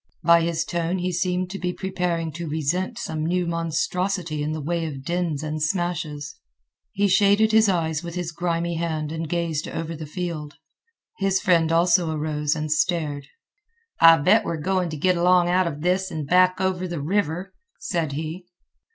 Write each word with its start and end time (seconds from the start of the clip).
By 0.23 0.41
his 0.41 0.65
tone 0.65 0.97
he 0.97 1.11
seemed 1.11 1.51
to 1.51 1.59
be 1.59 1.73
preparing 1.73 2.31
to 2.31 2.49
resent 2.49 2.97
some 2.97 3.23
new 3.23 3.45
monstrosity 3.45 4.41
in 4.41 4.51
the 4.51 4.59
way 4.59 4.87
of 4.87 5.03
dins 5.05 5.43
and 5.43 5.61
smashes. 5.61 6.39
He 6.91 7.07
shaded 7.07 7.51
his 7.51 7.69
eyes 7.69 8.01
with 8.03 8.15
his 8.15 8.31
grimy 8.31 8.77
hand 8.77 9.11
and 9.11 9.29
gazed 9.29 9.67
over 9.67 9.95
the 9.95 10.07
field. 10.07 10.55
His 11.19 11.39
friend 11.39 11.71
also 11.71 12.09
arose 12.09 12.55
and 12.55 12.71
stared. 12.71 13.27
"I 13.99 14.17
bet 14.17 14.43
we're 14.43 14.57
goin' 14.57 14.89
t' 14.89 14.97
git 14.97 15.17
along 15.17 15.49
out 15.49 15.67
of 15.67 15.81
this 15.81 16.11
an' 16.11 16.25
back 16.25 16.59
over 16.59 16.87
th' 16.87 16.97
river," 16.99 17.53
said 17.77 18.13
he. 18.13 18.47